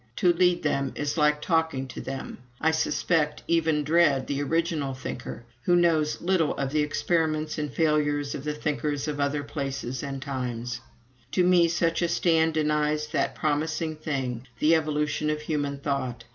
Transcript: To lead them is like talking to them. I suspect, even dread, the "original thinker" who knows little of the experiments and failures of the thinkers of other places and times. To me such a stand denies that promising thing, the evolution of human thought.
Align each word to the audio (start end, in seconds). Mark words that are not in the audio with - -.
To 0.15 0.33
lead 0.33 0.63
them 0.63 0.93
is 0.95 1.15
like 1.15 1.43
talking 1.43 1.87
to 1.89 2.01
them. 2.01 2.39
I 2.59 2.71
suspect, 2.71 3.43
even 3.47 3.83
dread, 3.83 4.25
the 4.25 4.41
"original 4.41 4.95
thinker" 4.95 5.43
who 5.61 5.75
knows 5.75 6.19
little 6.21 6.55
of 6.57 6.71
the 6.71 6.81
experiments 6.81 7.59
and 7.59 7.71
failures 7.71 8.33
of 8.33 8.43
the 8.43 8.55
thinkers 8.55 9.07
of 9.07 9.19
other 9.19 9.43
places 9.43 10.01
and 10.01 10.19
times. 10.19 10.81
To 11.33 11.43
me 11.43 11.67
such 11.67 12.01
a 12.01 12.07
stand 12.07 12.55
denies 12.55 13.09
that 13.09 13.35
promising 13.35 13.95
thing, 13.95 14.47
the 14.57 14.73
evolution 14.73 15.29
of 15.29 15.41
human 15.41 15.77
thought. 15.77 16.23